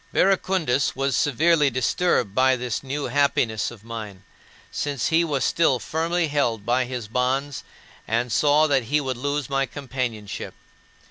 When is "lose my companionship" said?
9.15-10.55